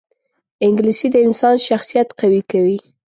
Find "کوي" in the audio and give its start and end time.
2.51-2.77